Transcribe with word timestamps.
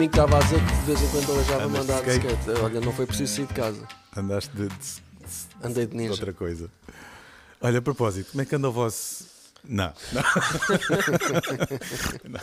domingo 0.00 0.12
estava 0.12 0.38
a 0.38 0.42
dizer 0.42 0.60
que 0.60 0.74
de 0.76 0.82
vez 0.86 1.02
em 1.02 1.08
quando 1.10 1.30
ele 1.34 1.44
já 1.44 1.56
vai 1.58 1.66
de 1.66 1.72
mandar 1.72 2.02
de 2.02 2.10
skate? 2.10 2.34
skate. 2.40 2.60
Olha, 2.60 2.80
não 2.80 2.92
foi 2.92 3.06
preciso 3.06 3.34
sair 3.36 3.46
de 3.46 3.54
casa. 3.54 3.86
Andaste 4.16 4.50
de, 4.56 4.68
de- 4.68 5.10
Andei 5.62 5.84
de 5.84 5.90
de 5.92 5.96
ninja. 5.98 6.12
outra 6.12 6.32
coisa. 6.32 6.70
Olha, 7.60 7.78
a 7.78 7.82
propósito, 7.82 8.30
como 8.30 8.40
é 8.42 8.46
que 8.46 8.54
anda 8.54 8.68
o 8.68 8.72
vosso. 8.72 9.28
Não, 9.62 9.92
não. 10.12 10.22
Não. 12.30 12.40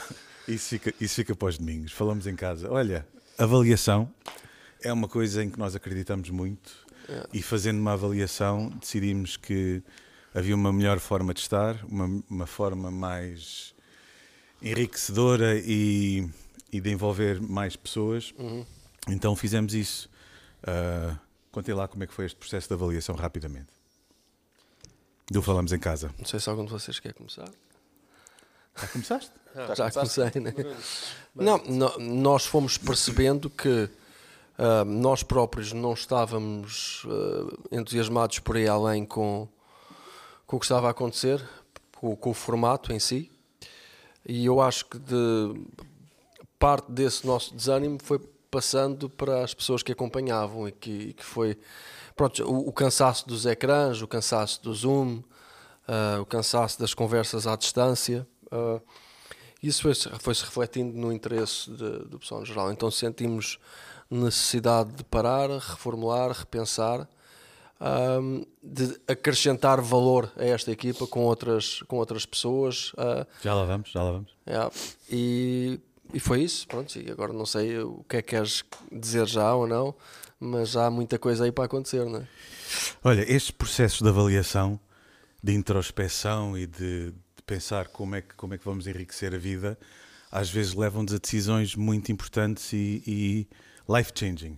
Isso, 0.48 0.70
fica, 0.70 0.94
isso 1.02 1.16
fica 1.16 1.36
para 1.36 1.48
os 1.48 1.58
domingos. 1.58 1.92
Falamos 1.92 2.28
em 2.28 2.36
casa. 2.36 2.72
Olha, 2.72 3.08
avaliação 3.40 4.08
é 4.84 4.94
uma 4.94 5.08
coisa 5.08 5.44
em 5.44 5.50
que 5.50 5.58
nós 5.58 5.76
acreditamos 5.76 6.30
muito 6.30 6.72
e 7.34 7.42
fazendo 7.42 7.80
uma 7.80 7.94
avaliação 7.94 8.70
decidimos 8.80 9.36
que 9.36 9.82
havia 10.34 10.54
uma 10.54 10.72
melhor 10.72 11.00
forma 11.00 11.34
de 11.34 11.40
estar, 11.40 11.84
uma, 11.86 12.22
uma 12.30 12.46
forma 12.46 12.92
mais 12.92 13.74
enriquecedora 14.62 15.56
e, 15.58 16.30
e 16.72 16.80
de 16.82 16.90
envolver 16.92 17.42
mais 17.42 17.76
pessoas. 17.76 18.34
Então 19.08 19.36
fizemos 19.36 19.74
isso. 19.74 20.10
Ah, 20.64 21.18
contem 21.52 21.74
lá 21.74 21.88
como 21.88 22.04
é 22.04 22.08
que 22.08 22.14
foi 22.14 22.26
este 22.26 22.38
processo 22.38 22.68
de 22.68 22.74
avaliação 22.74 23.16
rapidamente. 23.16 23.68
Do 25.30 25.42
Falamos 25.42 25.72
em 25.74 25.80
Casa. 25.80 26.12
Não 26.18 26.26
sei 26.26 26.40
se 26.40 26.50
algum 26.50 26.66
de 26.66 26.72
vocês 26.72 27.00
quer 27.00 27.14
começar. 27.14 27.50
Já 28.80 28.88
começaste? 28.88 29.32
Já 29.76 29.92
comecei, 29.92 30.42
né? 30.42 30.54
Não, 31.36 31.58
no- 31.66 31.98
nós 32.00 32.46
fomos 32.46 32.78
percebendo 32.78 33.50
que 33.50 33.90
ah, 34.58 34.86
nós 34.86 35.24
próprios 35.24 35.74
não 35.74 35.94
estávamos 35.94 37.04
ah, 37.08 37.58
entusiasmados 37.72 38.40
por 38.40 38.56
aí 38.56 38.68
além 38.68 39.06
com, 39.06 39.48
com 40.46 40.58
o 40.58 40.60
que 40.60 40.66
estava 40.66 40.88
a 40.88 40.92
acontecer, 40.92 41.44
com, 41.96 42.16
com 42.16 42.30
o 42.30 42.34
formato 42.34 42.94
em 42.94 43.00
si. 43.00 43.32
E 44.26 44.46
eu 44.46 44.62
acho 44.62 44.86
que 44.86 45.00
de 45.00 45.16
parte 46.60 46.92
desse 46.92 47.26
nosso 47.26 47.54
desânimo 47.56 47.98
foi 48.02 48.20
passando 48.50 49.10
para 49.10 49.44
as 49.44 49.54
pessoas 49.54 49.84
que 49.84 49.92
acompanhavam 49.92 50.68
e 50.68 50.72
que, 50.72 50.90
e 50.92 51.14
que 51.14 51.24
foi 51.24 51.58
pronto, 52.16 52.44
o, 52.44 52.70
o 52.70 52.72
cansaço 52.74 53.28
dos 53.28 53.46
ecrãs, 53.46 54.02
o 54.02 54.08
cansaço 54.08 54.62
do 54.64 54.74
Zoom, 54.74 55.22
ah, 55.88 56.20
o 56.22 56.26
cansaço 56.26 56.80
das 56.80 56.94
conversas 56.94 57.46
à 57.46 57.56
distância. 57.56 58.26
ah, 58.52 58.80
isso 59.62 59.82
foi-se 59.82 60.08
foi-se 60.20 60.44
refletindo 60.44 60.96
no 60.98 61.12
interesse 61.12 61.70
de- 61.72 62.00
do 62.06 62.20
pessoal 62.20 62.40
no 62.42 62.46
geral. 62.46 62.72
Então 62.72 62.90
sentimos 62.92 63.58
necessidade 64.10 64.94
de 64.94 65.04
parar, 65.04 65.50
reformular, 65.50 66.32
repensar, 66.32 67.08
ahm, 67.80 68.44
de 68.64 68.96
acrescentar 69.08 69.82
valor 69.82 70.32
a 70.38 70.46
esta 70.46 70.72
equipa 70.72 71.06
com 71.08 71.22
outras, 71.26 71.82
com 71.84 71.98
outras 71.98 72.26
pessoas. 72.26 72.94
ah, 72.98 73.26
Já 73.42 73.54
lá 73.54 73.66
vamos, 73.66 73.90
já 73.92 74.02
lá 74.04 74.12
vamos. 74.12 74.32
é, 74.46 74.70
e, 75.10 75.80
e 76.14 76.20
foi 76.20 76.42
isso, 76.42 76.68
pronto. 76.68 76.98
E 76.98 77.12
agora 77.12 77.34
não 77.34 77.46
sei 77.46 77.80
o 77.80 78.04
que 78.08 78.18
é 78.18 78.22
que 78.22 78.30
queres 78.30 78.64
dizer 78.92 79.28
já 79.28 79.54
ou 79.54 79.68
não, 79.68 79.96
mas 80.40 80.76
há 80.76 80.90
muita 80.90 81.18
coisa 81.18 81.46
aí 81.46 81.52
para 81.52 81.66
acontecer, 81.66 82.06
não 82.06 82.20
é? 82.20 82.28
Olha, 83.04 83.22
estes 83.22 83.52
processos 83.52 84.02
de 84.02 84.10
avaliação, 84.10 84.80
de 85.44 85.54
introspeção 85.54 86.58
e 86.58 86.68
de, 86.68 87.12
de 87.12 87.44
pensar 87.46 87.88
como 87.88 88.16
é, 88.16 88.22
que, 88.22 88.36
como 88.36 88.54
é 88.54 88.58
que 88.58 88.66
vamos 88.66 88.88
enriquecer 88.88 89.34
a 89.34 89.38
vida, 89.38 89.78
às 90.32 90.50
vezes 90.50 90.74
levam-nos 90.74 91.14
a 91.14 91.18
decisões 91.18 91.76
muito 91.76 92.12
importantes 92.12 92.74
e, 92.74 93.04
e 93.08 93.48
life-changing. 93.90 94.58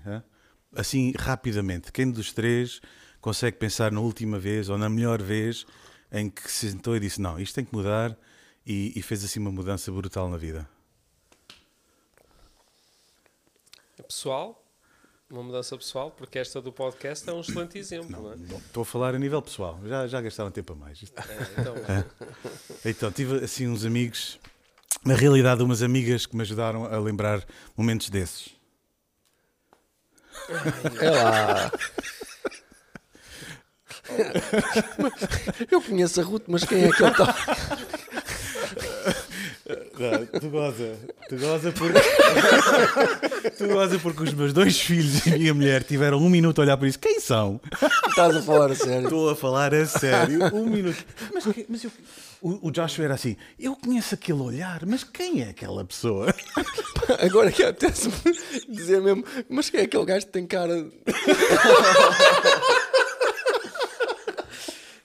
Assim, 0.75 1.13
rapidamente. 1.17 1.91
Quem 1.91 2.09
dos 2.09 2.33
três 2.33 2.81
consegue 3.21 3.57
pensar 3.57 3.91
na 3.91 3.99
última 3.99 4.39
vez 4.39 4.69
ou 4.69 4.77
na 4.77 4.89
melhor 4.89 5.21
vez 5.21 5.65
em 6.11 6.29
que 6.29 6.51
se 6.51 6.71
sentou 6.71 6.95
e 6.95 6.99
disse: 6.99 7.21
Não, 7.21 7.39
isto 7.39 7.55
tem 7.55 7.65
que 7.65 7.73
mudar 7.73 8.17
e, 8.65 8.93
e 8.95 9.01
fez 9.01 9.23
assim 9.23 9.39
uma 9.39 9.51
mudança 9.51 9.91
brutal 9.91 10.29
na 10.29 10.37
vida? 10.37 10.67
Pessoal, 14.09 14.59
uma 15.29 15.43
mudança 15.43 15.77
pessoal, 15.77 16.09
porque 16.09 16.39
esta 16.39 16.59
do 16.59 16.73
podcast 16.73 17.29
é 17.29 17.31
um 17.31 17.41
excelente 17.41 17.77
exemplo, 17.77 18.09
não, 18.09 18.33
é? 18.33 18.35
Bom, 18.37 18.57
Estou 18.57 18.81
a 18.81 18.85
falar 18.85 19.13
a 19.13 19.19
nível 19.19 19.39
pessoal, 19.39 19.79
já, 19.85 20.07
já 20.07 20.19
gastaram 20.19 20.49
tempo 20.49 20.73
a 20.73 20.75
mais. 20.75 21.03
É, 21.03 21.61
então, 21.61 21.75
Então, 22.83 23.11
tive 23.11 23.45
assim 23.45 23.67
uns 23.67 23.85
amigos, 23.85 24.39
na 25.05 25.13
realidade, 25.13 25.61
umas 25.61 25.83
amigas 25.83 26.25
que 26.25 26.35
me 26.35 26.41
ajudaram 26.41 26.85
a 26.85 26.97
lembrar 26.97 27.45
momentos 27.77 28.09
desses. 28.09 28.49
É 30.99 31.09
lá. 31.11 31.69
Eu 35.69 35.83
conheço 35.83 36.19
a 36.19 36.23
Ruth, 36.23 36.45
mas 36.47 36.63
quem 36.63 36.85
é 36.85 36.91
que 36.91 37.03
ele 37.03 37.11
está? 37.11 37.35
Tu 40.39 40.49
goza, 40.49 40.95
tu 41.27 41.37
goza 41.37 41.71
porque. 41.71 41.99
tu 43.57 43.67
goza 43.67 43.99
porque 43.99 44.23
os 44.23 44.33
meus 44.33 44.53
dois 44.53 44.79
filhos 44.79 45.25
e 45.25 45.33
a 45.33 45.37
minha 45.37 45.53
mulher 45.53 45.83
tiveram 45.83 46.17
um 46.19 46.29
minuto 46.29 46.59
a 46.59 46.63
olhar 46.63 46.77
para 46.77 46.87
isso. 46.87 46.99
Quem 46.99 47.19
são? 47.19 47.59
Estás 48.07 48.35
a 48.35 48.41
falar 48.41 48.71
a 48.71 48.75
sério? 48.75 49.03
Estou 49.03 49.29
a 49.29 49.35
falar 49.35 49.73
a 49.73 49.85
sério. 49.85 50.43
Um 50.55 50.65
minuto. 50.69 51.03
Mas, 51.33 51.45
que- 51.45 51.65
mas 51.67 51.83
eu- 51.83 51.91
o, 52.41 52.67
o 52.67 52.71
Joshua 52.71 53.05
era 53.05 53.13
assim: 53.15 53.35
eu 53.59 53.75
conheço 53.75 54.15
aquele 54.15 54.39
olhar, 54.41 54.85
mas 54.85 55.03
quem 55.03 55.41
é 55.41 55.49
aquela 55.49 55.83
pessoa? 55.83 56.33
Agora 57.21 57.51
que 57.51 57.63
apetece-me 57.63 58.13
dizer 58.69 59.01
mesmo, 59.01 59.23
mas 59.49 59.69
quem 59.69 59.81
é 59.81 59.83
aquele 59.83 60.05
gajo 60.05 60.25
que 60.25 60.31
tem 60.31 60.45
cara. 60.47 60.73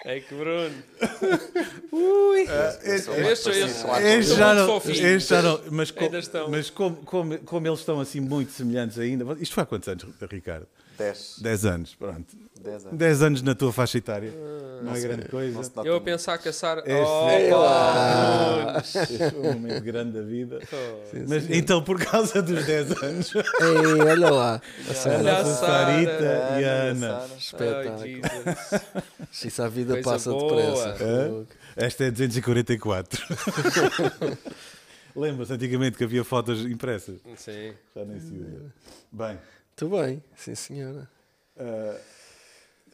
é 0.04 0.20
que 0.20 0.34
Bruno. 0.34 0.74
Ui! 1.92 2.42
Estes, 2.82 3.08
Este 3.08 4.34
já 4.34 4.54
não, 4.54 4.76
este 4.78 5.28
já 5.28 5.42
não, 5.42 5.60
mas, 5.70 5.90
co- 5.90 6.04
Ainda 6.04 6.18
estão. 6.18 6.50
mas 6.50 6.70
como, 6.70 6.96
como, 6.96 7.38
como 7.38 7.66
eles 7.66 7.78
estão 7.80 8.00
assim 8.00 8.20
muito 8.20 8.52
semelhantes 8.52 8.98
ainda. 8.98 9.24
Isto 9.40 9.54
foi 9.54 9.62
há 9.62 9.66
quantos 9.66 9.88
anos, 9.88 10.04
Ricardo? 10.30 10.66
10. 10.98 11.36
10 11.40 11.64
anos, 11.66 11.94
pronto. 11.96 12.36
10 12.60 12.86
anos. 12.86 12.98
10 12.98 13.22
anos 13.22 13.42
na 13.42 13.54
tua 13.54 13.72
faixa 13.72 13.98
etária. 13.98 14.32
Ah, 14.32 14.80
não 14.84 14.94
é 14.94 15.00
grande 15.00 15.28
coisa. 15.28 15.60
Eu 15.84 15.96
a 15.96 16.00
pensar 16.00 16.38
Sara. 16.52 16.84
Oh, 16.86 17.28
É 17.28 17.50
pá, 17.50 18.74
Este 18.78 19.22
é 19.24 19.32
um 19.36 19.54
momento 19.54 19.82
grande 19.82 20.12
da 20.12 20.22
vida. 20.22 20.60
Bruno. 20.70 21.26
Mas, 21.28 21.50
então, 21.50 21.82
por 21.82 21.98
causa 21.98 22.40
dos 22.40 22.64
10 22.64 23.02
anos, 23.02 23.34
Ei, 23.34 24.00
olha 24.08 24.30
lá. 24.30 24.62
A 24.88 24.90
a 24.90 24.94
sério. 24.94 25.18
Olha 25.18 25.38
a 25.38 25.44
Sara. 25.44 25.84
Sarita 25.92 26.60
e 26.60 26.64
a 26.64 26.72
Ana. 26.90 27.08
Sara. 27.10 27.28
Espetáculo. 27.38 29.04
Isso 29.44 29.62
a 29.62 29.68
vida 29.68 29.93
Coisa 29.94 30.10
passa 30.10 30.30
boa. 30.30 30.62
depressa. 30.62 31.04
Hã? 31.04 31.46
Esta 31.76 32.04
é 32.04 32.10
244. 32.10 33.22
Lembra-se 35.16 35.52
antigamente 35.52 35.96
que 35.96 36.04
havia 36.04 36.24
fotos 36.24 36.60
impressas? 36.64 37.20
Sim. 37.36 37.72
Já 37.94 38.04
nem 38.04 38.20
se 38.20 38.32
usa. 38.34 38.74
Bem, 39.12 39.38
Muito 39.80 39.96
bem, 39.96 40.24
sim 40.34 40.54
senhora. 40.54 41.08
Uh, 41.56 41.98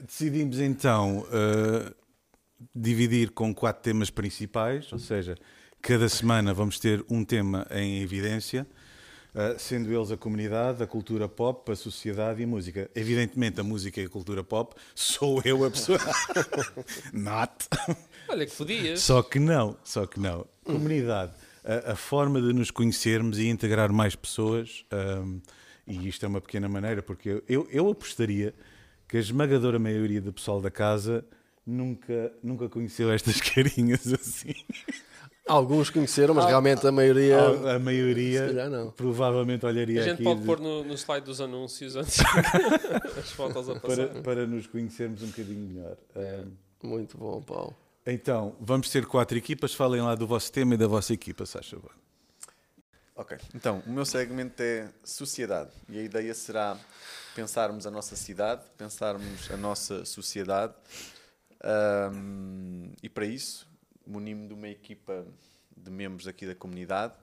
decidimos 0.04 0.60
então 0.60 1.20
uh, 1.20 1.94
dividir 2.74 3.30
com 3.30 3.54
quatro 3.54 3.82
temas 3.82 4.10
principais, 4.10 4.92
ou 4.92 4.98
seja, 4.98 5.34
cada 5.80 6.08
semana 6.08 6.52
vamos 6.52 6.78
ter 6.78 7.04
um 7.08 7.24
tema 7.24 7.66
em 7.70 8.02
evidência, 8.02 8.66
sendo 9.58 9.92
eles 9.92 10.10
a 10.10 10.16
comunidade, 10.16 10.82
a 10.82 10.86
cultura 10.86 11.28
pop, 11.28 11.70
a 11.70 11.76
sociedade 11.76 12.40
e 12.40 12.44
a 12.44 12.46
música. 12.46 12.90
Evidentemente, 12.94 13.60
a 13.60 13.64
música 13.64 14.00
e 14.00 14.04
a 14.04 14.08
cultura 14.08 14.42
pop 14.42 14.74
sou 14.94 15.40
eu 15.44 15.64
a 15.64 15.70
pessoa. 15.70 15.98
Not. 17.12 17.68
Olha 18.28 18.46
que 18.46 18.52
fodias. 18.52 19.00
Só 19.00 19.22
que 19.22 19.38
não, 19.38 19.76
só 19.84 20.06
que 20.06 20.18
não. 20.18 20.46
Comunidade, 20.64 21.32
a, 21.64 21.92
a 21.92 21.96
forma 21.96 22.40
de 22.40 22.52
nos 22.52 22.70
conhecermos 22.70 23.38
e 23.38 23.48
integrar 23.48 23.92
mais 23.92 24.14
pessoas, 24.14 24.84
hum, 25.24 25.40
e 25.86 26.08
isto 26.08 26.24
é 26.24 26.28
uma 26.28 26.40
pequena 26.40 26.68
maneira, 26.68 27.02
porque 27.02 27.42
eu, 27.48 27.66
eu 27.70 27.88
apostaria 27.88 28.54
que 29.08 29.16
a 29.16 29.20
esmagadora 29.20 29.78
maioria 29.78 30.20
do 30.20 30.32
pessoal 30.32 30.60
da 30.60 30.70
casa 30.70 31.24
nunca, 31.70 32.32
nunca 32.42 32.68
conheceu 32.68 33.10
estas 33.12 33.40
carinhas 33.40 34.12
assim. 34.12 34.54
Alguns 35.46 35.90
conheceram, 35.90 36.34
mas 36.34 36.44
realmente 36.44 36.86
a 36.86 36.92
maioria. 36.92 37.38
A, 37.40 37.74
a 37.76 37.78
maioria 37.78 38.40
se 38.48 38.54
calhar 38.54 38.70
não. 38.70 38.90
provavelmente 38.92 39.64
olharia 39.66 40.00
A 40.00 40.04
gente 40.04 40.14
aqui 40.14 40.22
pode 40.24 40.40
de- 40.40 40.46
pôr 40.46 40.60
no, 40.60 40.84
no 40.84 40.94
slide 40.94 41.24
dos 41.24 41.40
anúncios 41.40 41.96
antes 41.96 42.18
as 43.18 43.30
fotos 43.32 43.68
a 43.68 43.74
para, 43.80 44.06
passar. 44.06 44.22
para 44.22 44.46
nos 44.46 44.66
conhecermos 44.66 45.22
um 45.22 45.26
bocadinho 45.26 45.58
melhor. 45.70 45.96
Hum, 46.14 46.52
Muito 46.82 47.18
bom, 47.18 47.42
Paulo. 47.42 47.74
então, 48.06 48.54
vamos 48.60 48.90
ter 48.90 49.06
quatro 49.06 49.36
equipas. 49.36 49.74
Falem 49.74 50.00
lá 50.02 50.14
do 50.14 50.26
vosso 50.26 50.52
tema 50.52 50.74
e 50.74 50.76
da 50.76 50.86
vossa 50.86 51.12
equipa, 51.12 51.44
se 51.46 51.52
faz 51.54 51.68
favor. 51.68 51.90
Ok, 53.16 53.36
então 53.54 53.82
o 53.86 53.90
meu 53.90 54.04
segmento 54.06 54.62
é 54.62 54.88
sociedade 55.04 55.70
e 55.90 55.98
a 55.98 56.02
ideia 56.02 56.32
será 56.32 56.76
pensarmos 57.34 57.86
a 57.86 57.90
nossa 57.90 58.14
cidade, 58.16 58.62
pensarmos 58.78 59.50
a 59.50 59.56
nossa 59.56 60.04
sociedade 60.06 60.72
ahm, 61.62 62.92
e 63.02 63.08
para 63.08 63.24
isso 63.24 63.68
munimo 64.06 64.48
de 64.48 64.54
uma 64.54 64.68
equipa 64.68 65.26
de 65.76 65.90
membros 65.90 66.26
aqui 66.26 66.46
da 66.46 66.54
comunidade, 66.54 67.14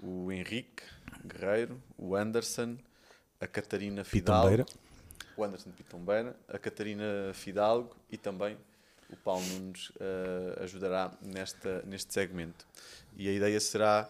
o 0.00 0.30
Henrique 0.32 0.82
Guerreiro, 1.24 1.82
o 1.96 2.16
Anderson, 2.16 2.76
a 3.40 3.46
Catarina 3.46 4.04
Fidalgo, 4.04 4.66
o 5.36 5.44
Anderson 5.44 5.70
Pitombeira, 5.70 6.36
a 6.48 6.58
Catarina 6.58 7.32
Fidalgo 7.34 7.94
e 8.10 8.16
também 8.16 8.56
o 9.10 9.16
Paulo 9.16 9.44
Nunes 9.46 9.92
eh, 10.00 10.62
ajudará 10.62 11.12
nesta, 11.22 11.82
neste 11.82 12.12
segmento. 12.12 12.66
E 13.16 13.28
a 13.28 13.32
ideia 13.32 13.58
será 13.60 14.08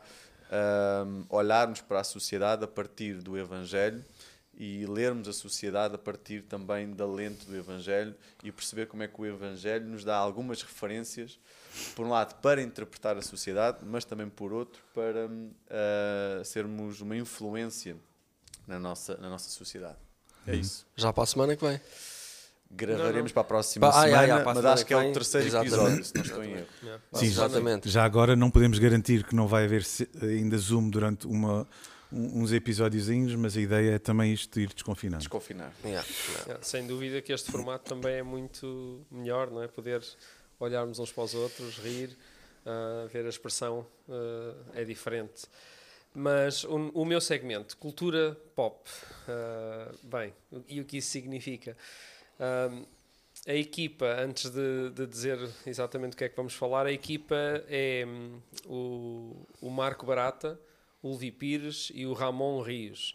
olharmos 1.28 1.82
para 1.82 2.00
a 2.00 2.04
sociedade 2.04 2.64
a 2.64 2.66
partir 2.66 3.14
do 3.20 3.36
Evangelho 3.36 4.02
e 4.60 4.84
lermos 4.86 5.28
a 5.28 5.32
sociedade 5.32 5.94
a 5.94 5.98
partir 5.98 6.42
também 6.42 6.90
da 6.90 7.06
lente 7.06 7.46
do 7.46 7.56
Evangelho 7.56 8.12
e 8.42 8.50
perceber 8.50 8.86
como 8.86 9.04
é 9.04 9.08
que 9.08 9.20
o 9.20 9.24
Evangelho 9.24 9.86
nos 9.86 10.02
dá 10.02 10.16
algumas 10.16 10.62
referências, 10.62 11.38
por 11.94 12.04
um 12.04 12.10
lado, 12.10 12.34
para 12.42 12.60
interpretar 12.60 13.16
a 13.16 13.22
sociedade, 13.22 13.78
mas 13.86 14.04
também 14.04 14.28
por 14.28 14.52
outro, 14.52 14.82
para 14.92 15.28
hum, 15.28 15.50
ah, 15.70 16.42
sermos 16.44 17.00
uma 17.00 17.16
influência 17.16 17.96
na 18.66 18.80
nossa, 18.80 19.16
na 19.18 19.28
nossa 19.30 19.48
sociedade. 19.48 19.96
É 20.44 20.56
isso. 20.56 20.84
Já 20.96 21.12
para 21.12 21.22
a 21.22 21.26
semana 21.26 21.54
que 21.54 21.64
vem. 21.64 21.80
Gravaremos 22.70 23.32
para 23.32 23.40
a 23.42 23.44
próxima 23.44 23.86
Pa- 23.86 23.88
ah, 23.88 23.92
semana, 24.02 24.08
yeah, 24.08 24.26
yeah, 24.26 24.44
mas 24.54 24.64
acho 24.64 24.84
que 24.84 24.92
é 24.92 24.96
o 24.96 25.12
terceiro 25.12 25.46
exatamente. 25.46 25.74
episódio, 25.74 26.04
se 26.04 26.14
não 26.16 26.22
estou 26.22 26.44
em 26.44 26.52
erro. 26.52 26.66
Yeah. 26.82 27.02
Sim, 27.14 27.26
já, 27.30 27.44
Exatamente. 27.46 27.88
já 27.88 28.04
agora 28.04 28.36
não 28.36 28.50
podemos 28.50 28.78
garantir 28.78 29.24
que 29.24 29.34
não 29.34 29.46
vai 29.46 29.64
haver 29.64 29.86
ainda 30.20 30.58
Zoom 30.58 30.90
durante 30.90 31.26
uma, 31.26 31.62
um- 31.62 31.66
uns 32.10 32.52
episódiozinhos, 32.52 33.34
mas 33.34 33.56
a 33.56 33.60
ideia 33.60 33.94
é 33.96 33.98
também 33.98 34.32
isto 34.32 34.54
de 34.54 34.64
ir 34.64 34.72
desconfinando. 34.72 35.18
Desconfinar. 35.18 35.72
Yeah. 35.84 36.06
Yeah, 36.46 36.64
sem 36.64 36.86
dúvida 36.86 37.20
que 37.20 37.32
este 37.32 37.50
formato 37.50 37.94
também 37.94 38.16
é 38.16 38.22
muito 38.22 39.04
melhor, 39.10 39.50
não 39.50 39.62
é? 39.62 39.68
Poder 39.68 40.02
olharmos 40.58 40.98
uns 40.98 41.12
para 41.12 41.24
os 41.24 41.34
outros, 41.34 41.78
rir, 41.78 42.16
ah, 42.64 43.06
ver 43.12 43.26
a 43.26 43.28
expressão 43.28 43.86
ah, 44.08 44.54
é 44.74 44.84
diferente. 44.84 45.46
Mas 46.14 46.64
o, 46.64 46.90
o 46.94 47.04
meu 47.04 47.20
segmento, 47.20 47.76
cultura 47.76 48.36
pop, 48.54 48.88
ah, 49.28 49.92
bem, 50.02 50.32
e 50.66 50.80
o 50.80 50.84
que 50.84 50.98
isso 50.98 51.10
significa? 51.10 51.76
A 53.46 53.54
equipa, 53.54 54.06
antes 54.20 54.50
de, 54.50 54.90
de 54.90 55.06
dizer 55.06 55.38
exatamente 55.66 56.14
o 56.14 56.16
que 56.16 56.24
é 56.24 56.28
que 56.28 56.36
vamos 56.36 56.54
falar, 56.54 56.86
a 56.86 56.92
equipa 56.92 57.36
é 57.68 58.04
hum, 58.06 58.40
o, 58.66 59.46
o 59.60 59.70
Marco 59.70 60.04
Barata, 60.04 60.58
o 61.08 61.12
Levi 61.12 61.30
Pires 61.30 61.90
e 61.94 62.06
o 62.06 62.12
Ramon 62.12 62.62
Rios. 62.62 63.14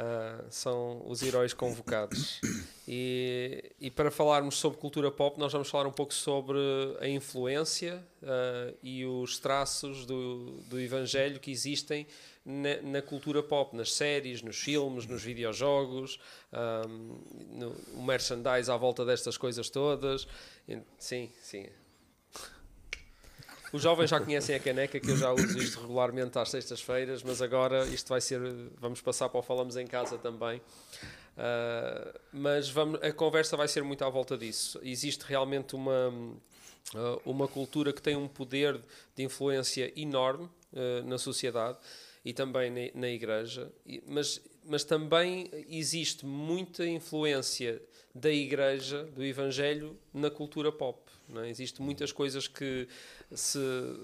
Ah, 0.00 0.44
são 0.48 1.02
os 1.06 1.22
heróis 1.22 1.52
convocados. 1.52 2.40
E, 2.90 3.70
e 3.78 3.90
para 3.90 4.10
falarmos 4.10 4.56
sobre 4.56 4.78
cultura 4.78 5.10
pop, 5.10 5.38
nós 5.38 5.52
vamos 5.52 5.68
falar 5.68 5.86
um 5.86 5.92
pouco 5.92 6.14
sobre 6.14 6.56
a 7.00 7.06
influência 7.06 8.02
ah, 8.22 8.72
e 8.82 9.04
os 9.04 9.38
traços 9.38 10.06
do, 10.06 10.52
do 10.70 10.80
Evangelho 10.80 11.38
que 11.38 11.50
existem 11.50 12.06
na, 12.46 12.80
na 12.80 13.02
cultura 13.02 13.42
pop, 13.42 13.76
nas 13.76 13.92
séries, 13.92 14.40
nos 14.40 14.56
filmes, 14.56 15.04
nos 15.04 15.22
videojogos, 15.22 16.18
ah, 16.50 16.80
no, 16.88 17.76
o 17.94 18.02
merchandise 18.02 18.70
à 18.70 18.76
volta 18.78 19.04
destas 19.04 19.36
coisas 19.36 19.68
todas. 19.68 20.26
Sim, 20.98 21.30
sim. 21.42 21.66
Os 23.72 23.82
jovens 23.82 24.10
já 24.10 24.20
conhecem 24.20 24.56
a 24.56 24.60
caneca, 24.60 24.98
que 24.98 25.10
eu 25.10 25.16
já 25.16 25.32
uso 25.32 25.58
isto 25.58 25.80
regularmente 25.80 26.38
às 26.38 26.50
sextas-feiras, 26.50 27.22
mas 27.22 27.42
agora 27.42 27.84
isto 27.86 28.08
vai 28.08 28.20
ser. 28.20 28.40
Vamos 28.78 29.00
passar 29.00 29.28
para 29.28 29.40
o 29.40 29.42
Falamos 29.42 29.76
em 29.76 29.86
Casa 29.86 30.16
também. 30.16 30.60
Ah, 31.38 32.12
mas 32.32 32.68
vamos, 32.68 33.00
a 33.00 33.12
conversa 33.12 33.56
vai 33.56 33.68
ser 33.68 33.84
muito 33.84 34.04
à 34.04 34.10
volta 34.10 34.36
disso. 34.36 34.80
Existe 34.82 35.22
realmente 35.22 35.76
uma, 35.76 36.12
ah, 36.94 37.18
uma 37.24 37.46
cultura 37.46 37.92
que 37.92 38.02
tem 38.02 38.16
um 38.16 38.26
poder 38.26 38.80
de 39.14 39.22
influência 39.22 39.92
enorme 39.96 40.48
ah, 40.74 41.02
na 41.04 41.16
sociedade 41.16 41.78
e 42.24 42.32
também 42.32 42.70
na, 42.70 43.00
na 43.00 43.08
igreja, 43.08 43.70
mas, 44.04 44.42
mas 44.64 44.82
também 44.82 45.48
existe 45.68 46.26
muita 46.26 46.84
influência 46.84 47.80
da 48.12 48.30
igreja, 48.30 49.04
do 49.04 49.24
evangelho, 49.24 49.96
na 50.12 50.30
cultura 50.30 50.72
pop. 50.72 51.00
É? 51.36 51.48
Existem 51.48 51.84
muitas 51.84 52.10
coisas 52.10 52.48
que, 52.48 52.88
se, 53.34 53.58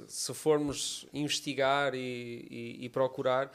se 0.09 0.35
formos 0.35 1.07
investigar 1.13 1.95
e, 1.95 2.47
e- 2.51 2.85
e 2.85 2.89
procurar, 2.89 3.53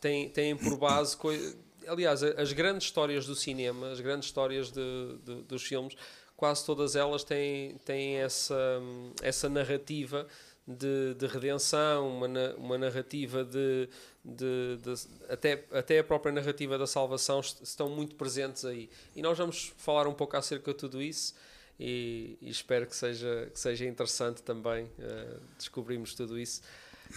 têm, 0.00 0.28
têm 0.28 0.56
por 0.56 0.76
base. 0.76 1.16
coi- 1.16 1.54
Aliás, 1.86 2.22
as 2.22 2.52
grandes 2.52 2.86
histórias 2.86 3.26
do 3.26 3.34
cinema, 3.34 3.90
as 3.90 4.00
grandes 4.00 4.28
histórias 4.28 4.70
de- 4.70 5.18
de- 5.24 5.42
dos 5.42 5.62
filmes, 5.64 5.96
quase 6.36 6.64
todas 6.64 6.94
elas 6.96 7.24
têm, 7.24 7.76
têm 7.84 8.16
essa, 8.18 8.80
essa 9.20 9.48
narrativa 9.48 10.26
de, 10.66 11.14
de 11.14 11.26
redenção, 11.26 12.08
uma, 12.08 12.28
uma 12.56 12.78
narrativa 12.78 13.44
de, 13.44 13.88
de- 14.24 14.76
de- 14.80 15.08
até, 15.28 15.64
até 15.72 15.98
a 15.98 16.04
própria 16.04 16.30
narrativa 16.32 16.78
da 16.78 16.86
salvação 16.86 17.40
est- 17.40 17.60
estão 17.62 17.88
muito 17.88 18.14
presentes 18.14 18.64
aí. 18.64 18.88
E 19.16 19.20
nós 19.22 19.36
vamos 19.36 19.72
falar 19.76 20.06
um 20.06 20.14
pouco 20.14 20.36
acerca 20.36 20.72
de 20.72 20.78
tudo 20.78 21.02
isso 21.02 21.34
e, 21.78 22.36
e 22.40 22.50
espero 22.50 22.86
que 22.86 22.94
seja, 22.94 23.48
que 23.52 23.58
seja 23.58 23.84
interessante 23.84 24.42
também 24.42 24.88
eh, 24.98 25.36
descobrirmos 25.58 26.14
tudo 26.14 26.38
isso. 26.38 26.62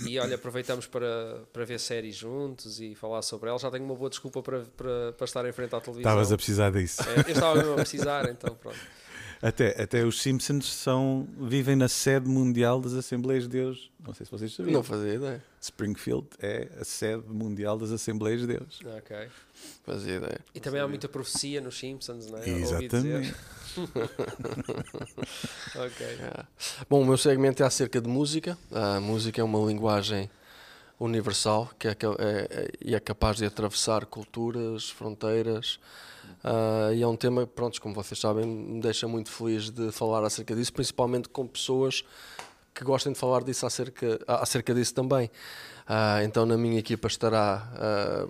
E 0.06 0.20
olha, 0.20 0.36
aproveitamos 0.36 0.88
para, 0.88 1.44
para 1.54 1.64
ver 1.64 1.80
séries 1.80 2.16
juntos 2.16 2.82
e 2.82 2.96
falar 2.96 3.22
sobre 3.22 3.50
elas. 3.50 3.62
Já 3.62 3.72
tenho 3.72 3.86
uma 3.86 3.96
boa 3.96 4.10
desculpa 4.10 4.42
para, 4.42 4.62
para, 4.76 5.14
para 5.14 5.26
estar 5.26 5.46
em 5.48 5.52
frente 5.54 5.74
à 5.76 5.80
televisão. 5.80 6.12
Estavas 6.12 6.32
a 6.32 6.36
precisar 6.36 6.72
disso. 6.72 7.02
É, 7.04 7.30
eu 7.30 7.34
estava 7.34 7.56
mesmo 7.56 7.74
a 7.74 7.76
precisar, 7.76 8.30
então 8.30 8.56
pronto. 8.56 8.78
Até, 9.46 9.80
até 9.80 10.04
os 10.04 10.24
Simpsons 10.24 10.74
são, 10.74 11.28
vivem 11.38 11.76
na 11.76 11.88
sede 11.88 12.28
mundial 12.28 12.82
das 12.82 12.94
Assembleias 12.94 13.44
de 13.44 13.50
Deus. 13.50 13.92
Não 14.04 14.12
sei 14.12 14.26
se 14.26 14.32
vocês 14.32 14.52
sabiam. 14.52 14.74
Não 14.74 14.82
fazia 14.82 15.14
ideia. 15.14 15.44
Springfield 15.62 16.26
é 16.40 16.68
a 16.82 16.84
sede 16.84 17.30
mundial 17.30 17.78
das 17.78 17.92
Assembleias 17.92 18.42
de 18.42 18.48
Deus. 18.48 18.80
Ok. 18.98 19.16
Fazia 19.84 20.16
ideia. 20.16 20.40
E 20.56 20.60
também 20.60 20.82
há 20.82 20.88
muita 20.88 21.08
profecia 21.08 21.62
nos 21.62 21.78
Simpsons, 21.78 22.26
não 22.26 22.40
é? 22.40 22.50
Exatamente. 22.50 23.36
Ok. 25.76 26.06
Yeah. 26.06 26.48
Bom, 26.90 27.02
o 27.02 27.06
meu 27.06 27.18
segmento 27.18 27.62
é 27.62 27.66
acerca 27.66 28.00
de 28.00 28.08
música. 28.08 28.58
A 28.72 29.02
música 29.02 29.42
é 29.42 29.44
uma 29.44 29.60
linguagem 29.68 30.30
universal 31.00 31.70
que 31.78 31.88
é, 31.88 31.92
é- 31.92 32.70
é- 32.90 32.96
é 32.96 33.00
capaz 33.00 33.38
de 33.38 33.46
atravessar 33.46 34.06
culturas, 34.06 34.90
fronteiras. 34.90 35.80
Ah, 36.44 36.92
e 36.94 37.02
é 37.02 37.08
um 37.08 37.16
tema 37.16 37.46
pronto, 37.46 37.82
como 37.82 37.94
vocês 37.96 38.20
sabem, 38.20 38.46
me 38.46 38.80
deixa 38.82 39.08
muito 39.08 39.30
feliz 39.32 39.70
de 39.70 39.92
falar 39.92 40.24
acerca 40.24 40.56
disso, 40.56 40.74
principalmente 40.74 41.30
com 41.30 41.46
pessoas 41.48 42.04
que 42.74 42.84
gostem 42.84 43.14
de 43.14 43.20
falar 43.20 43.44
disso 43.44 43.66
acerca, 43.66 44.20
acerca 44.28 44.74
disso 44.74 44.94
também. 44.94 45.30
Ah, 45.88 46.24
então, 46.24 46.46
na 46.46 46.58
minha 46.58 46.80
equipa 46.80 47.08
estará 47.08 47.72
ah, 47.76 48.26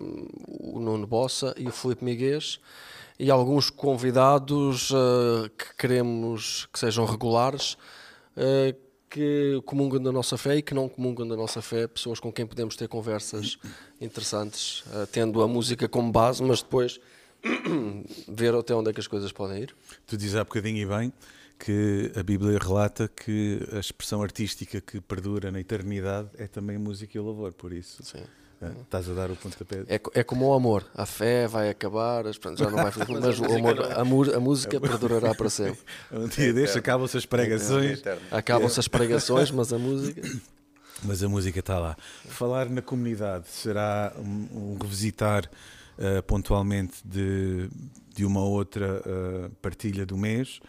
o 0.47 0.79
Nuno 0.79 1.07
Bossa 1.07 1.53
e 1.57 1.67
o 1.67 1.71
Filipe 1.71 2.03
Miguez 2.03 2.59
e 3.17 3.31
alguns 3.31 3.69
convidados 3.69 4.91
que 5.57 5.75
queremos 5.77 6.67
que 6.73 6.77
sejam 6.77 7.05
regulares, 7.05 7.77
que 9.15 9.61
comungam 9.65 10.03
da 10.03 10.11
nossa 10.11 10.37
fé 10.37 10.57
e 10.57 10.61
que 10.61 10.73
não 10.73 10.89
comungam 10.89 11.25
da 11.25 11.37
nossa 11.37 11.61
fé, 11.61 11.87
pessoas 11.87 12.19
com 12.19 12.33
quem 12.33 12.45
podemos 12.45 12.75
ter 12.75 12.89
conversas 12.89 13.57
interessantes, 14.01 14.83
ah, 14.91 15.07
tendo 15.09 15.41
a 15.41 15.47
música 15.47 15.87
como 15.87 16.11
base, 16.11 16.43
mas 16.43 16.61
depois 16.61 16.99
ver 18.27 18.53
até 18.53 18.75
onde 18.75 18.89
é 18.89 18.93
que 18.93 18.99
as 18.99 19.07
coisas 19.07 19.31
podem 19.31 19.63
ir. 19.63 19.75
Tu 20.05 20.17
dizes 20.17 20.35
há 20.35 20.43
bocadinho 20.43 20.79
e 20.79 20.85
bem 20.85 21.13
que 21.57 22.11
a 22.13 22.21
Bíblia 22.21 22.59
relata 22.59 23.07
que 23.07 23.65
a 23.71 23.79
expressão 23.79 24.21
artística 24.21 24.81
que 24.81 24.99
perdura 24.99 25.49
na 25.49 25.61
eternidade 25.61 26.31
é 26.37 26.45
também 26.45 26.77
música 26.77 27.17
e 27.17 27.21
louvor, 27.21 27.53
por 27.53 27.71
isso 27.71 28.03
Sim. 28.03 28.21
Eh, 28.61 28.71
estás 28.83 29.09
a 29.09 29.13
dar 29.13 29.29
o 29.31 29.35
pontapé. 29.35 29.83
É, 29.87 29.99
é 30.13 30.23
como 30.23 30.47
o 30.47 30.53
amor, 30.53 30.85
a 30.95 31.05
fé 31.05 31.47
vai 31.47 31.69
acabar, 31.69 32.25
as- 32.27 32.37
pronto, 32.37 32.57
já 32.57 32.69
não 32.69 32.77
vai 32.81 32.91
fazer, 32.91 33.11
Mas 33.13 33.23
mas, 33.23 33.39
a 33.39 33.41
o 33.41 33.43
música 33.43 33.59
amor, 33.59 33.75
não. 33.75 33.99
a, 34.01 34.05
mu- 34.05 34.35
a 34.35 34.39
música 34.39 34.79
perdurará 34.81 35.33
para 35.35 35.49
sempre. 35.49 35.79
Um 36.11 36.27
dia 36.27 36.53
destes 36.53 36.77
acabam-se 36.77 37.17
as 37.17 37.23
É 37.23 37.27
pregações. 37.27 38.01
Acabam-se 38.31 38.79
as 38.79 38.87
pregações, 38.87 39.51
mas 39.51 39.71
a 39.73 39.77
música. 39.77 40.21
mas 41.03 41.21
a 41.23 41.27
música 41.29 41.59
está 41.59 41.79
lá. 41.79 41.97
Falar 42.27 42.69
na 42.69 42.81
comunidade 42.81 43.47
será 43.49 44.13
um, 44.17 44.73
um 44.73 44.77
revisitar 44.81 45.49
eh, 45.97 46.21
pontualmente 46.21 46.95
de, 47.05 47.69
de 48.13 48.25
uma 48.25 48.41
outra 48.43 49.01
eh, 49.05 49.49
partilha 49.61 50.05
do 50.05 50.17
mês, 50.17 50.59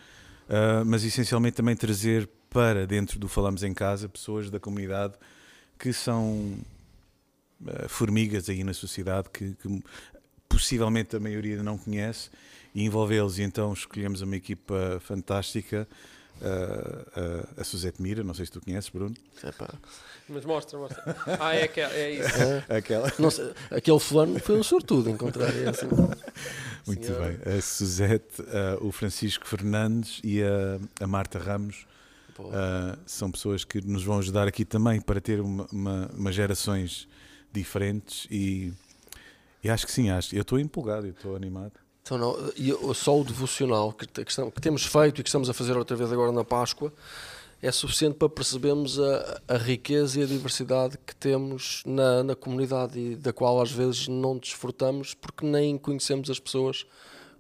eh, 0.49 0.83
mas 0.85 1.05
essencialmente 1.05 1.57
também 1.57 1.75
trazer 1.77 2.29
para 2.51 2.87
dentro 2.87 3.19
do 3.19 3.29
Falamos 3.29 3.63
em 3.63 3.75
Casa 3.75 4.09
pessoas 4.09 4.51
da 4.51 4.59
comunidade 4.61 5.15
que 5.79 5.93
são 5.93 6.57
formigas 7.89 8.49
aí 8.49 8.63
na 8.63 8.75
sociedade 8.75 9.31
que, 9.31 9.55
que 9.55 9.83
possivelmente 10.49 11.17
a 11.17 11.21
maioria 11.21 11.63
não 11.63 11.79
conhece 11.79 12.31
e 12.75 12.85
envolvê-los. 12.85 13.39
E 13.39 13.43
então 13.43 13.73
escolhemos 13.73 14.21
uma 14.21 14.37
equipa 14.37 15.01
fantástica, 15.01 15.89
eh, 16.41 17.07
eh, 17.17 17.47
a 17.57 17.65
Suzete 17.65 18.03
Mira, 18.03 18.23
não 18.23 18.35
sei 18.35 18.45
se 18.47 18.53
tu 18.53 18.61
conheces, 18.61 18.91
Bruno. 18.91 19.15
Epá, 19.43 19.73
Mas 20.29 20.45
mostra, 20.45 20.79
mostra. 20.79 21.17
Ah, 21.41 21.55
é, 21.55 21.67
que, 21.67 21.81
é 21.81 22.13
isso. 22.13 22.29
Aquela. 22.69 23.11
não 23.19 23.31
sei, 23.31 23.53
aquele 23.71 23.99
fulano 23.99 24.39
foi 24.39 24.59
um 24.59 24.63
sortudo 24.63 25.09
encontrar 25.09 25.49
esse. 25.49 25.87
Muito 26.87 27.07
Senhora. 27.07 27.41
bem. 27.45 27.57
A 27.57 27.63
Suzete, 27.63 28.43
eh, 28.43 28.79
o 28.81 28.93
Francisco 28.93 29.47
Fernandes 29.47 30.21
e 30.23 30.43
a, 30.43 30.79
a 31.03 31.07
Marta 31.07 31.39
Ramos 31.39 31.87
eh, 32.39 32.99
são 33.07 33.31
pessoas 33.31 33.65
que 33.65 33.81
nos 33.81 34.05
vão 34.05 34.19
ajudar 34.19 34.47
aqui 34.47 34.65
também 34.65 35.01
para 35.01 35.21
ter 35.21 35.41
uma, 35.41 35.67
uma, 35.73 36.11
umas 36.15 36.35
gerações 36.35 37.09
diferentes 37.57 38.27
e, 38.31 38.73
e 39.65 39.69
acho 39.71 39.85
que 39.87 39.93
sim, 39.93 40.11
acho. 40.11 40.35
Eu 40.35 40.43
estou 40.43 40.59
empolgado, 40.59 41.07
eu 41.07 41.13
estou 41.13 41.35
animado. 41.37 41.73
Então, 42.03 42.17
não, 42.19 42.37
e 42.57 42.73
só 42.95 43.19
o 43.21 43.25
devocional 43.25 43.93
que, 43.93 44.07
que 44.07 44.31
estamos- 44.31 44.55
que 44.55 44.61
temos 44.61 44.85
feito 44.87 45.21
e 45.21 45.25
que 45.25 45.29
estamos 45.29 45.51
a 45.51 45.55
fazer 45.55 45.77
outra 45.77 45.97
vez 45.97 46.13
agora 46.13 46.31
na 46.31 46.45
Páscoa 46.45 46.93
é 47.61 47.73
suficiente 47.73 48.15
para 48.17 48.29
percebermos 48.29 49.01
a, 49.01 49.41
a 49.49 49.57
riqueza 49.57 50.21
e 50.21 50.23
a 50.23 50.27
diversidade 50.27 50.97
que 51.05 51.17
temos 51.17 51.83
na, 51.85 52.23
na 52.23 52.37
comunidade 52.37 52.97
e 52.99 53.17
da 53.17 53.33
qual 53.33 53.61
às 53.61 53.73
vezes 53.73 54.07
não 54.07 54.37
desfrutamos 54.39 55.15
porque 55.15 55.45
nem 55.45 55.77
conhecemos 55.79 56.31
as 56.31 56.39
pessoas 56.39 56.87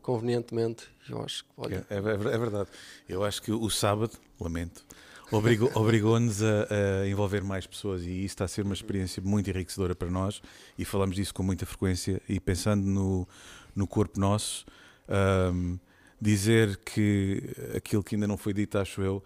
convenientemente. 0.02 0.85
Eu 1.08 1.23
acho 1.23 1.44
que, 1.44 1.50
olha, 1.56 1.87
É, 1.88 1.94
é, 1.94 1.99
é 1.99 2.38
verdade. 2.38 2.68
Eu 3.08 3.23
acho 3.25 3.40
que 3.42 3.52
o 3.52 3.70
sábado, 3.70 4.12
lamento, 4.40 4.85
obrigou- 5.30 5.71
obrigou-nos 5.75 6.42
a, 6.42 6.66
a 7.02 7.09
envolver 7.09 7.42
mais 7.42 7.66
pessoas 7.66 8.02
e 8.02 8.11
isso 8.25 8.26
está 8.35 8.45
a 8.45 8.49
ser 8.49 8.62
uma 8.62 8.75
experiência 8.75 9.23
muito 9.25 9.49
enriquecedora 9.50 9.95
para 9.95 10.09
nós 10.11 10.40
e 10.78 10.85
falamos 10.85 11.16
disso 11.16 11.33
com 11.35 11.42
muita 11.42 11.64
frequência 11.66 12.21
e 12.28 12.38
pensando 12.40 12.85
no, 12.87 13.28
no 13.75 13.87
corpo 13.87 14.18
nosso, 14.21 14.64
ahm, 15.09 15.76
dizer 16.21 16.76
que 16.78 17.42
aquilo 17.76 18.02
que 18.02 18.14
ainda 18.14 18.26
não 18.26 18.37
foi 18.37 18.52
dito, 18.54 18.78
acho 18.78 19.02
eu, 19.02 19.23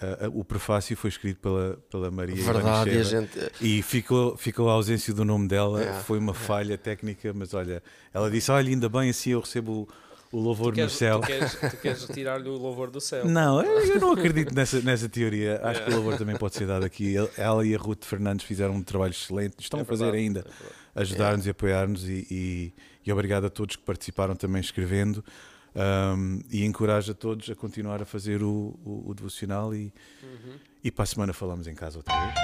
ah, 0.00 0.28
o 0.34 0.44
prefácio 0.44 0.96
foi 0.96 1.08
escrito 1.10 1.38
pela, 1.38 1.78
pela 1.88 2.10
Maria 2.10 2.34
verdade, 2.42 2.90
e 2.90 3.04
gente. 3.04 3.38
E 3.60 3.82
ficou, 3.82 4.36
ficou 4.36 4.68
a 4.68 4.72
ausência 4.72 5.14
do 5.14 5.24
nome 5.24 5.46
dela, 5.46 5.80
É, 5.82 5.92
foi 6.00 6.18
uma 6.18 6.34
falha 6.34 6.76
técnica, 6.76 7.32
mas 7.32 7.54
olha, 7.54 7.80
ela 8.12 8.28
disse: 8.28 8.50
Olha, 8.50 8.68
ainda 8.68 8.88
bem 8.88 9.10
assim 9.10 9.30
eu 9.30 9.38
recebo 9.40 9.88
o 10.32 10.40
louvor 10.40 10.72
queres, 10.72 10.92
no 10.92 10.98
céu. 10.98 11.20
Tu 11.20 11.26
queres, 11.26 11.54
queres 11.82 12.06
tirar-lhe 12.06 12.48
o 12.48 12.56
louvor 12.56 12.90
do 12.90 13.00
céu. 13.00 13.26
Não, 13.26 13.62
eu 13.62 14.00
não 14.00 14.12
acredito 14.16 14.54
nessa, 14.54 14.80
nessa 14.80 15.06
teoria. 15.06 15.60
Acho 15.62 15.84
que 15.84 15.90
o 15.90 15.94
louvor 15.94 16.16
também 16.16 16.36
pode 16.36 16.54
ser 16.56 16.66
dado 16.66 16.86
aqui. 16.86 17.14
Ela 17.36 17.66
e 17.66 17.74
a 17.74 17.78
Ruth 17.78 18.04
Fernandes 18.04 18.46
fizeram 18.46 18.74
um 18.74 18.82
trabalho 18.82 19.10
excelente. 19.10 19.56
Estão 19.58 19.80
é 19.80 19.82
a 19.82 19.84
fazer 19.84 20.04
verdade, 20.04 20.24
ainda. 20.24 20.46
É 20.96 21.02
Ajudar-nos 21.02 21.44
é. 21.44 21.48
e 21.48 21.50
apoiar-nos. 21.50 22.08
E, 22.08 22.26
e, 22.30 22.72
e, 23.06 23.12
obrigado 23.12 23.44
a 23.44 23.50
todos 23.50 23.76
que 23.76 23.82
participaram 23.82 24.34
também 24.34 24.62
escrevendo. 24.62 25.22
Um, 25.74 26.40
e 26.50 26.64
encorajo 26.64 27.12
a 27.12 27.14
todos 27.14 27.50
a 27.50 27.54
continuar 27.54 28.00
a 28.00 28.06
fazer 28.06 28.42
o, 28.42 28.74
o, 28.84 29.10
o 29.10 29.14
devocional. 29.14 29.74
E, 29.74 29.92
uhum. 30.22 30.54
e 30.82 30.90
para 30.90 31.02
a 31.02 31.06
semana 31.06 31.34
falamos 31.34 31.68
em 31.68 31.74
casa 31.74 31.98
outra 31.98 32.14
vez. 32.18 32.34